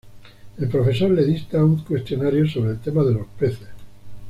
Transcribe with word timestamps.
El 0.57 0.67
profesor 0.67 1.11
les 1.11 1.27
dicta 1.27 1.63
un 1.63 1.83
cuestionario 1.83 2.49
sobre 2.49 2.71
el 2.71 2.79
tema 2.79 3.03
de 3.03 3.13
los 3.13 3.27
peces. 3.37 3.67